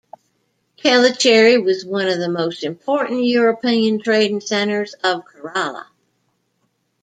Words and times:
Tellicherry 0.77 1.59
was 1.63 1.85
one 1.85 2.07
of 2.07 2.17
the 2.17 2.27
most 2.27 2.63
important 2.63 3.23
European 3.23 4.01
trading 4.01 4.41
centers 4.41 4.95
of 4.95 5.25
Kerala. 5.25 5.85